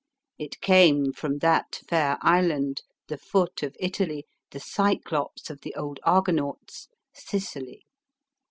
[0.39, 5.99] It came from that fair island the foot of Italy, the Cyclops of the old
[6.03, 7.83] Argonauts l Sicily.